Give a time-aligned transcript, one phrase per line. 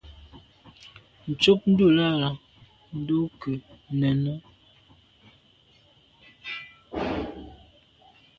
[1.29, 2.29] Ntshob ndùlàlà
[2.99, 3.51] ndo nke
[3.99, 4.31] nène.